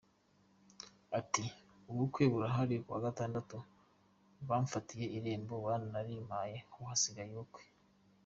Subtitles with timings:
[1.19, 1.43] Ati
[1.91, 3.57] “Ubukwe burahari, kuwa Gatandatu
[4.47, 7.63] bamfatiye irembo baranarimpaye ubu hasigaye ubukwe.